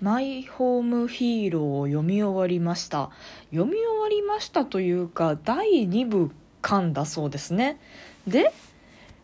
[0.00, 3.10] マイホームヒーローを読み終わりました。
[3.50, 6.30] 読み終わりましたというか第2部
[6.62, 7.80] 巻だそうですね。
[8.28, 8.52] で、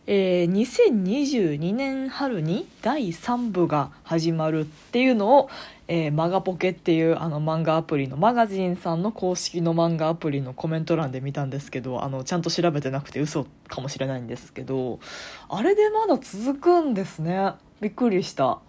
[0.05, 5.49] えー、2022年春に第3部が始まるっていうのを、
[5.87, 14.99] えー、マガポケっていうあの漫画アプリのマガジンさんの公式の漫画アプリのコメント欄で見たんですけどあのちゃんと調べてなくて嘘かもしれないんですけど
[15.47, 17.53] あれでまだ続くんですね。
[17.79, 18.59] びっくりした。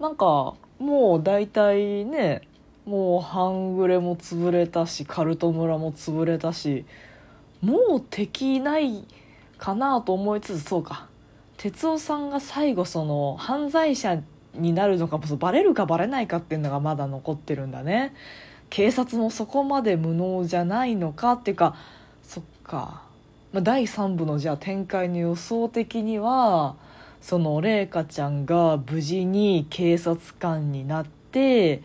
[0.00, 2.42] なんかもう大体ね
[2.84, 6.84] もう半グレも潰れたしカルト村も潰れたし
[7.60, 9.04] もう敵ない
[9.58, 11.06] かなと思いつつそうか。
[11.56, 14.20] 哲夫さんが最後その犯罪者
[14.54, 18.12] になるのかバレるかバレないかっていうのがまだ残ってるんだね。
[18.68, 21.76] 警察もそこまで無能じゃないのかっていうか
[22.24, 23.02] そっか、
[23.52, 26.74] まあ、第3部のじゃあ展開の予想的には
[27.22, 31.82] その麗華ちゃんが無事に警察官になって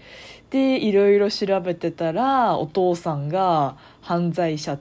[0.50, 4.78] でいろいろ調べてたらお父さんが犯罪者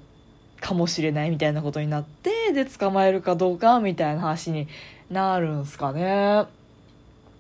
[0.61, 4.67] かもしれないみたいなことになってで捕まえるかどうかみたいな話に
[5.11, 6.47] なるんすかね。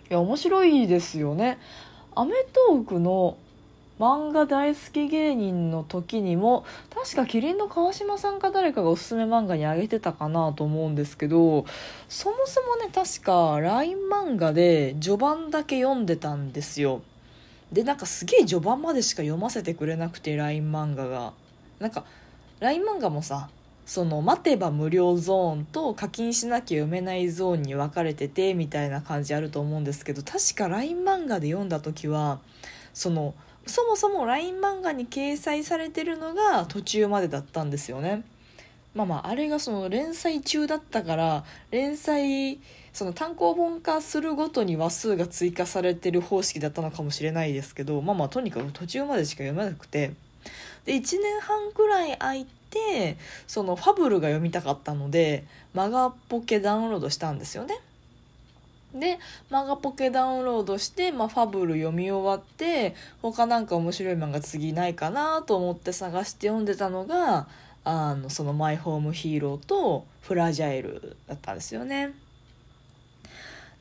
[0.09, 1.59] いや面白いですよね。
[2.15, 2.33] アメ
[2.69, 3.37] トークの
[3.99, 11.65] 漫画大好き芸人の時にも確かキリンの川島さんか誰かがおすすめ漫画にあげてたかなと思うんですけど
[12.09, 17.03] そもそもね確か LINE 漫画で序盤だけ読んでたんですよ。
[17.73, 21.33] でなんかすげえ序盤までしか読ませてくれなくて LINE 漫画が。
[21.79, 22.05] なんか
[22.61, 23.49] LINE 漫画もさ
[23.87, 32.41] その待てば無料ゾーンと課金しなきゃ読めないゾーンに分かれててみたいな感じあると思うんですけど確か LINE 漫画で読んだ時は
[32.95, 33.35] その
[33.67, 38.25] そもそも LINE 漫画に掲載されてるのが途中までだったんですよね。
[38.95, 42.59] まあまああれがその連載中だったから連載
[42.95, 50.15] その単行本化するごとに話数が追加されてる方式だったのかもしれないですけどまあまあとにかく途中までしか読めなくて
[50.87, 55.45] で1年半くらい空いてそのファブルが読みたかったので
[55.75, 57.79] マガポケダウンロードしたんですよね。
[59.01, 59.19] で
[59.51, 67.49] マガポケダウンロードして、まあ、ファブル読み終わって他なんか面白い漫画次ないかなと思って探して読んでたのが
[67.85, 72.15] あのその「マイホームヒーロー」と「フラジャイル」だったんですよね。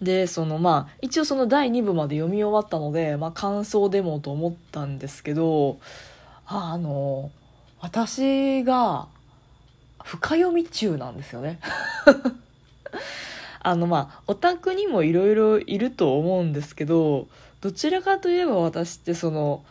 [0.01, 5.79] でそのまあ一応その第2部まで読み終わったので、まあ、感想でもと思ったんですけど
[6.45, 7.31] あの
[7.79, 9.07] 私が
[10.03, 11.59] 深読み中なんですよね
[13.67, 17.27] あのまあオタクにもいろいろいると思うんですけど
[17.61, 19.63] どちらかといえば私ってその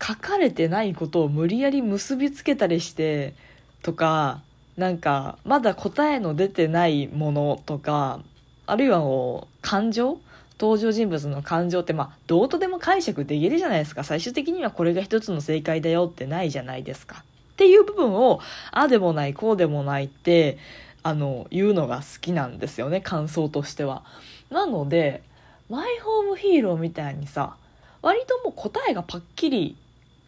[0.00, 3.34] 書かれてないことを無理やり結びつけたりして
[3.82, 4.40] とか
[4.76, 8.20] なんかまだ答えの出てないものとか
[8.66, 10.18] あるいはもう感情？
[10.60, 14.04] 登場人物の感情ってまあどうとでも解釈できるじゃないですか。
[14.04, 17.24] 最終的にはこれが一つの正解だよってないじゃないですか。
[17.54, 18.40] っていう部分を
[18.70, 20.58] あでもないこうでもないって
[21.04, 24.02] あの言うのが好きなんですよね感想としては。
[24.50, 25.22] なので
[25.68, 27.56] マイホームヒーローみたいにさ
[28.02, 29.76] 割ともう答えがパッキリ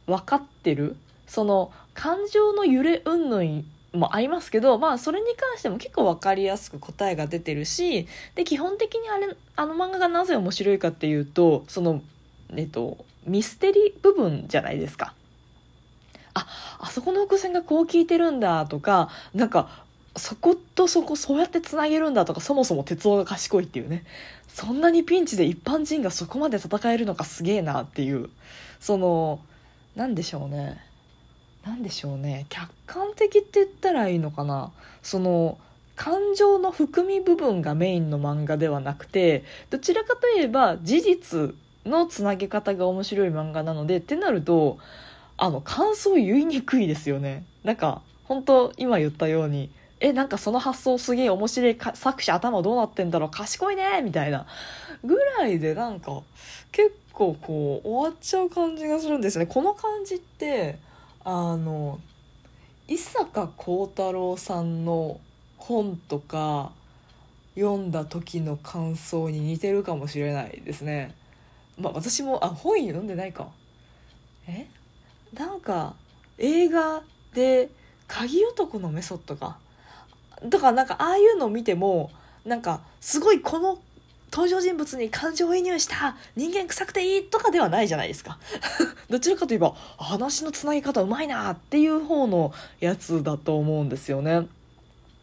[0.07, 12.03] 分かってるその感情の揺れ云々もありますけど、まあ、それに関しても結構分かりやすく答えが出てるしで基本的にあれあの漫画がなぜ面白いかっていうとその、
[12.55, 15.15] えっと、ミステリー部分じゃないですか。
[16.35, 16.47] あ
[16.81, 19.86] あそこの伏線がこう聞いてるんだとかなんか
[20.19, 24.05] そことそこそうやってつなげるんだとかそもそも哲夫が賢いっていうね。
[24.49, 28.31] そんなにピンチで一般人がそこまで戦えるのかすげえなっていう。
[28.81, 29.41] その
[29.95, 30.81] 何でしょうね。
[31.65, 32.47] 何でしょうね。
[32.49, 34.73] 客観的って言ったらいいのかな。
[35.03, 35.59] その
[35.97, 41.55] 感情の含み部分がメインの漫画ではなくてどちらかといえば事実
[41.87, 44.79] のつなげ方が面白い漫画なのでってなると
[45.39, 47.45] あの感想を言いにくいですよね。
[47.65, 49.71] なんか本当今言ったように
[50.07, 54.47] えなんかその発想すげえ面白い作者頭どうなってんだろう賢いねみたいな。
[55.03, 56.23] ぐらいでなんか
[56.71, 59.51] 結構こう終わっちゃう感じがするんですよね。
[59.53, 60.79] この感じって
[61.25, 61.99] あの
[62.87, 65.19] 伊坂幸太郎さんの
[65.59, 66.71] 本とか
[67.57, 71.17] 読んだ時の感想に似てるかもしれないですね。
[71.81, 73.49] まあ私もあ本読んでないか。
[74.47, 74.69] え？
[75.35, 75.97] なんか
[76.39, 77.03] 映画
[77.35, 77.71] で
[78.07, 79.59] 「鍵男のメソッド」か。
[80.51, 82.11] とかなんかああいうのを見ても
[82.45, 83.79] なんかすごいこの
[84.33, 88.39] 登場人物に感情移入した人間臭くていいとかではないじゃないですか。
[89.09, 94.47] どちらかといえば話のつなぎ方うまいなっていう方のやつだと思うんですよね。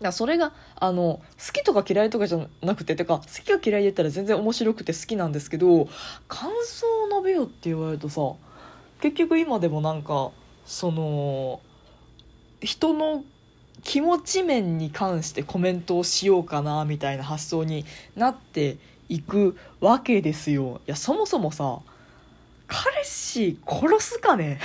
[0.02, 5.88] だそれがあの好きとか嫌いとかじゃなくててか好きか嫌いで言ったら全然面白くて好きなんですけど
[6.28, 8.22] 感想を述べよよって言われるとさ
[9.02, 10.32] 結局今でもなんか
[10.66, 11.60] その
[12.62, 13.24] 人の
[13.84, 17.86] 気持ち面に関してコメントをしようかなみたいな発想に
[18.16, 18.78] なって
[19.10, 20.80] いくわけですよ。
[20.88, 21.80] いやそもそもさ
[22.68, 24.60] 彼氏殺すかね？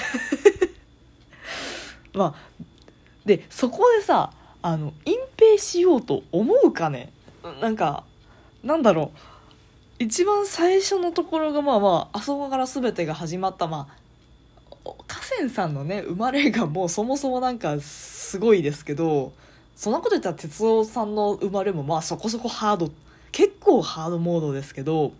[2.14, 2.64] まあ
[3.24, 4.32] でそこでさ
[4.62, 7.12] あの隠蔽しようと思うかね？
[7.60, 8.04] なんか
[8.62, 9.18] なんだろう。
[10.00, 13.98] 一番最初のところがまあまああそこから全てが始まったまあ
[14.84, 17.76] 河川さんのね生まれがもうそもそもなんか
[18.28, 19.32] すごいですけど
[19.74, 22.90] そんなこと言ったら哲夫さんの生まれもまあそこそこハード
[23.32, 25.12] 結構ハードモードですけど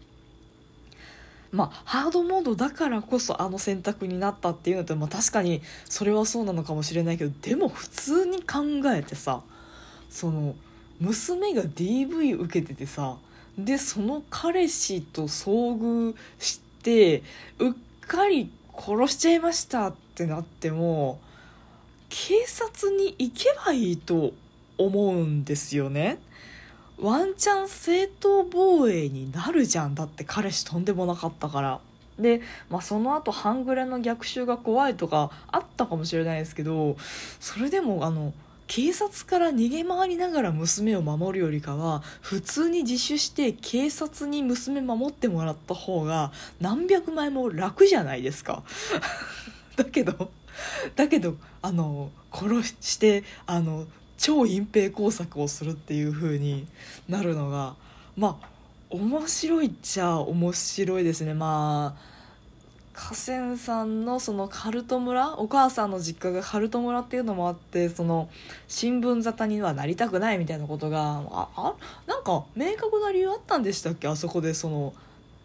[1.50, 8.58] まあハードモードだからこそあの選択になったっていうのって、まあ、確かにそれはそうなのかもしれないけどでも普通に考
[8.94, 9.40] えてさ
[10.10, 10.54] その
[11.00, 13.16] 娘が DV 受けててさ
[13.56, 17.22] でその彼氏と遭遇して
[17.58, 17.72] うっ
[18.06, 21.20] かり殺しちゃいましたってなっても
[22.08, 24.32] 警察に行けばいいと
[24.76, 26.18] 思うんですよね。
[27.00, 29.94] ワンチャン正当防衛になるじゃん。
[29.94, 31.80] だって彼氏とんでもなかったから。
[32.18, 36.96] で、まあ、その後半グレの逆襲が怖いとかあったかもしれないですけど
[37.38, 38.34] それでもあの
[38.66, 48.62] 警察から逃げ回りながら娘を守るよりかは普通に自首して警察に娘守ってもらった方が何百枚も楽じゃないですか。
[49.76, 50.30] だけど
[50.96, 56.66] だけどあの殺してあの超隠蔽工作をするっていう風に
[57.08, 57.74] なるのが
[58.16, 58.48] まあ
[58.90, 61.34] 面白いっちゃ面白いですね。
[61.34, 62.18] まあ
[62.94, 68.28] 河川さんのそのカルト村お母さんの実家がカルト村っていうのもあってその
[68.66, 71.74] 新聞沙汰にはなりたくないみたいなことがああ
[72.08, 74.08] なんか明確な理由あったんでしたっけ？
[74.08, 74.94] あそこでその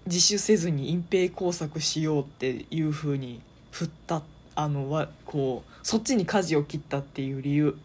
[0.08, 3.40] 自首せずに隠蔽工作しようっていうふうに
[3.70, 4.33] 振ったって。
[4.56, 7.78] あのはこうそっちに舵を切ったっていう理由。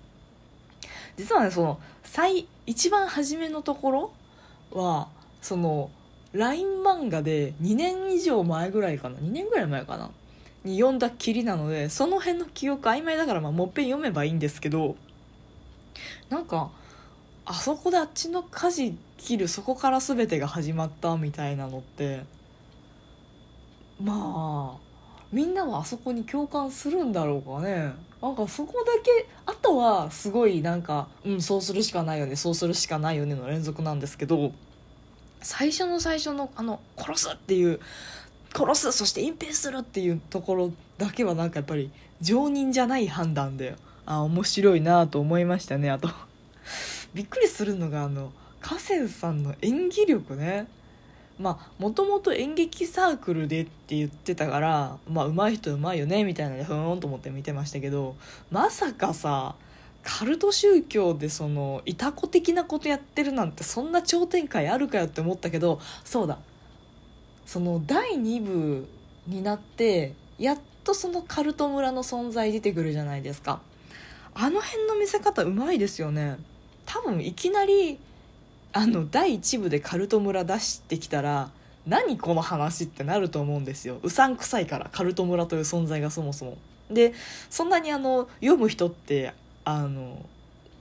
[1.16, 4.12] 実はねその最一番初めのところ
[4.72, 5.08] は
[5.40, 5.90] その
[6.32, 9.16] LINE 漫画で2年以上前ぐらいかな。
[9.18, 10.10] 2年ぐらい前かな。
[10.64, 14.96] に読んだきりなのでその辺の記憶曖昧だからまあもっぺん読めばいいんですけど
[16.28, 16.70] なんか
[17.44, 22.24] あそこであっちの舵切るそこから全てが始まったみたいなのって
[24.02, 24.87] まあ
[25.32, 27.92] みんなはあそこに共感するんだろうかね。
[28.20, 34.52] なんかそこだけあとはすごいなんかうんそうするしかないよねそうするしかないよねの連続なんですけど
[35.40, 37.78] 最初の最初のあの殺すっていう
[38.56, 46.08] 殺すそして隠蔽するっていうところだけはなんかやっぱり常人じゃない判断であ面白いなと思いましたねあと。
[47.14, 50.66] びっくりするのがあの河川さんの演技力ね。
[51.38, 58.16] まあもともと演劇サークルでって言ってたからまあ上手い人上手いよねみたいなのでふーんと思って見てましたけど
[58.50, 59.54] まさかさ
[60.02, 66.38] カルト宗教でそのいた子的なことやってるなんてそんな超展開あるかよって思ったけどそうだ。
[67.46, 68.88] その第2部
[69.26, 73.60] になってやっとそのカルト村の存在出てくるじゃないですか。
[74.34, 76.38] あの辺の見せ方うまいですよね。
[76.86, 77.98] 多分いきなり
[78.72, 81.50] あの第1部でカルト村出してきたら
[81.86, 86.58] 何この話ってなると思うんですようさんくさいからカルト村という存在がそもそも
[86.90, 87.14] で
[87.50, 89.32] そんなにあの読む人って
[89.64, 90.24] あの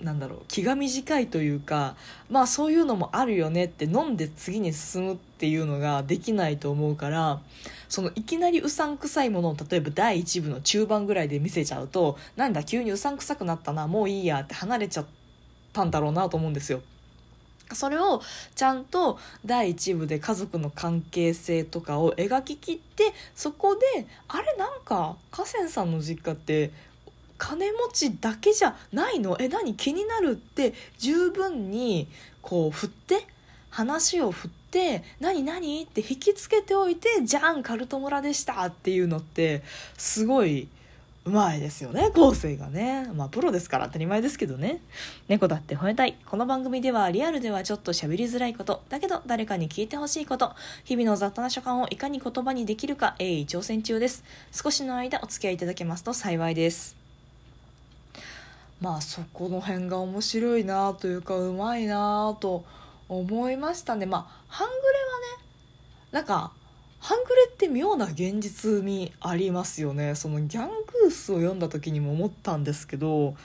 [0.02, 1.96] なんだろう気が短いというか
[2.30, 7.40] まあそういうのもあるよねって飲んで次に進むっていうのができないと思うから
[7.90, 15.06] そのいきなりうさんくさいものを例えば第1部の中盤ぐらいで見せちゃうとなんだ急にうさんくさくなったなもういいやって離れちゃっ
[15.74, 16.82] たんだろうなと思うんですよ。
[17.74, 18.22] それを
[18.56, 26.72] ちゃんと第1部で家族の関係性とかを描ききってそこであれなんか河川さんの実家って
[27.38, 29.38] 金持ちだけじゃないの？
[29.40, 32.08] え何気になるって十分に
[32.42, 33.28] こう振って
[33.70, 39.62] 話を振って「何何?」って引きつけておいて「じゃんカルト村でした」っていうのって
[39.98, 40.68] すごい
[41.28, 43.06] うまいですよね構成がね。
[43.14, 44.80] まあプロですから当たり前ですけどね。
[45.28, 46.16] 猫だって吠えたい。
[46.26, 48.82] この番組ではリアルではちょっと喋りづらいこと。
[48.88, 50.54] だけど誰かに聞いてほしいこと。
[50.86, 54.24] 日々の雑多な所感をいかに言葉にできるか鋭意挑戦中です。
[54.54, 56.96] 少しの間お付き合いいただけますと幸いです。
[58.80, 62.64] まあそこの辺が面白いなというかうまいなと
[63.10, 64.06] 思いましたね。
[64.06, 65.44] まあ半グレはね
[66.12, 66.54] なんか
[67.00, 70.16] 半グレって妙な現実味ありますよね。
[70.16, 73.36] そのギャングースを読んだ時にも思ったんですけど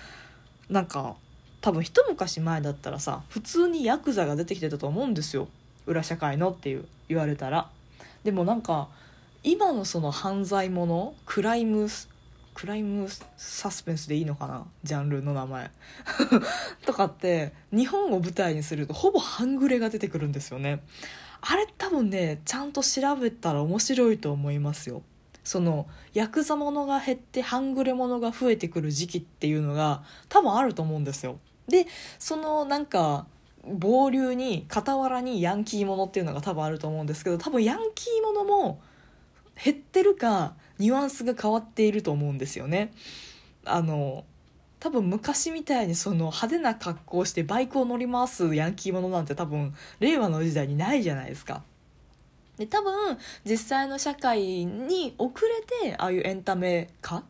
[0.71, 1.16] なんか
[1.61, 5.49] 多分一昔前だったらさ普通にヤクザが出てきてたと思うんですよ。
[5.87, 7.68] 裏社会のっていう言われたら。
[8.25, 8.88] でもなんか
[9.42, 11.88] 今のその犯罪ものクライム
[12.54, 14.66] クライムサスペンスでいいのかな？
[14.85, 15.71] ジャンルの名前。
[16.85, 20.80] とかって日本を舞台にするとほぼ半グレが出てくるんですよね。
[21.43, 25.03] あれ多分ねちゃんと調べたら面白いと思いますよ
[25.45, 31.87] そのヤクザものが減って半グレものが増えてくる時期っていうのが多分あると思うんですよで
[32.19, 33.27] そのなんか
[33.65, 38.81] 暴流に傍らにヤンキーものっていうのが多分あると思うんですけど多分ヤンキーものも
[39.63, 42.93] 減ってるかニュアンスが変わっていると思うんですよね。
[43.65, 44.25] あの
[44.83, 51.62] 多分昔みたいにその派手な格好をしてバイクを乗り回すヤンキーものなんて多分令和の時代にないじゃないですか。
[52.59, 55.35] で多分実際の社会に遅
[55.83, 57.23] れてああいうエンタメ化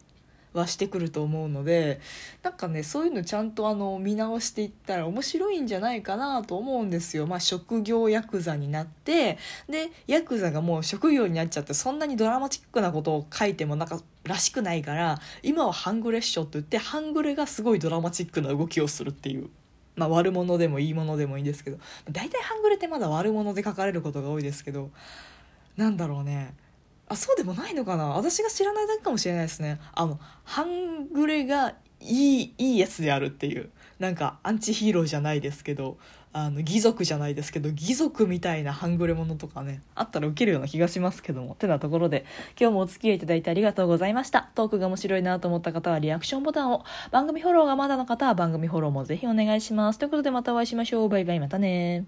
[0.52, 2.00] はしてくると思うので
[2.42, 7.26] なんかねそういうのちゃんとあの見直していったら面白いんじゃないかなと思うんですよ。
[7.26, 19.50] まあ、職業ヤクザになってでヤクザがもう職業になっちゃってそんなにドラマチックなことを書いてもなんからしくないから今は半グレッショって言って半グレがすごいドラマチックな動きをするっていう。
[19.94, 21.78] まあ、悪者でもいいものでもいいんですけど
[22.10, 24.90] 大体半グレってまだ悪者で書かれることが多いですけど
[25.76, 26.54] なんだろうね
[27.12, 28.06] あそうでもないのかな？
[28.08, 29.80] 私が知らないだけかもしれないですね。
[29.94, 33.70] あの半グレがいいいいやつであるっていう。
[33.98, 35.96] なんかアンチヒーローじゃないですけど
[36.32, 41.54] あの義族じゃないですけど義族みたいな半グレものとかねあったら受けるような気がしますけども。
[41.54, 42.24] てなところで
[42.58, 44.50] 今日もお付き合いいただいてありがとうございました。
[44.56, 46.84] トークが面白いなと思った方はリアクションボタンを。
[47.12, 50.00] 番組フォローがまだの方は番組フォローもぜひお願いします。
[50.00, 51.08] ということでまたお会いしましょう。
[51.08, 51.40] バイバイ。
[51.40, 52.06] またね